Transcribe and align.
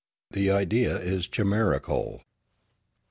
The 0.31 0.49
idea 0.49 0.97
is 0.97 1.27
chimerical. 1.27 2.21